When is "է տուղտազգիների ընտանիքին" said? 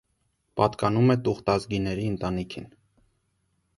1.15-2.67